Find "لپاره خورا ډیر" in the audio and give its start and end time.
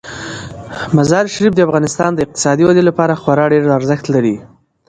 2.89-3.61